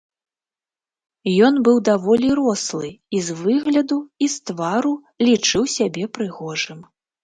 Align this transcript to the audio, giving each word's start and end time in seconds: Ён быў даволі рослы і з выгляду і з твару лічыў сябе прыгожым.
Ён 1.49 1.59
быў 1.67 1.77
даволі 1.91 2.29
рослы 2.41 2.91
і 3.19 3.23
з 3.29 3.37
выгляду 3.45 3.97
і 4.25 4.33
з 4.33 4.51
твару 4.51 4.99
лічыў 5.29 5.63
сябе 5.79 6.13
прыгожым. 6.19 6.79